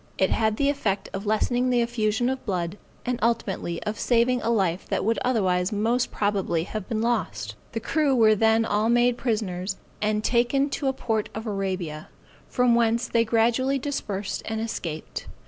It 0.17 0.31
had 0.31 0.57
the 0.57 0.67
effect 0.69 1.09
of 1.13 1.27
lessening 1.27 1.69
the 1.69 1.81
effusion 1.81 2.27
of 2.27 2.43
blood, 2.43 2.79
and 3.05 3.19
ultimately 3.21 3.83
of 3.83 3.99
saving 3.99 4.41
a 4.41 4.49
life 4.49 4.87
that 4.89 5.05
would 5.05 5.19
otherwise 5.23 5.71
most 5.71 6.09
probably 6.11 6.63
have 6.63 6.89
been 6.89 7.03
lost. 7.03 7.53
The 7.73 7.79
crew 7.81 8.15
were 8.15 8.33
then 8.33 8.65
all 8.65 8.89
made 8.89 9.15
prisoners, 9.15 9.77
and 10.01 10.23
taken 10.23 10.71
to 10.71 10.87
a 10.87 10.93
port 10.93 11.29
of 11.35 11.45
Arabia, 11.45 12.09
from 12.49 12.73
whence 12.73 13.07
they 13.07 13.23
gradually 13.23 13.77
dispersed 13.77 14.41
and 14.47 14.59
escaped. 14.59 15.27